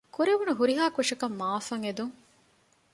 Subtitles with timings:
[0.15, 2.13] ކުރެވުނު ހުރިހާ ކުށަކަށް މަޢާފަށް އެދުން